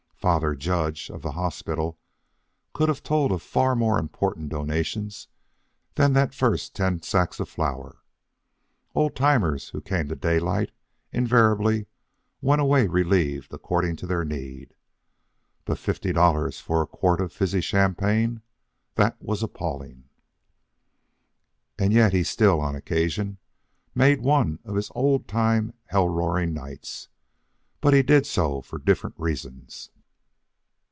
[0.21, 1.97] Father Judge, of the hospital,
[2.75, 5.27] could have told of far more important donations
[5.95, 7.93] than that first ten sacks of flour.
[8.03, 10.69] And old timers who came to Daylight
[11.11, 11.87] invariably
[12.39, 14.75] went away relieved according to their need.
[15.65, 18.43] But fifty dollars for a quart of fizzy champagne!
[18.93, 20.03] That was appalling.
[21.79, 23.39] And yet he still, on occasion,
[23.95, 27.09] made one of his old time hell roaring nights.
[27.79, 29.89] But he did so for different reasons.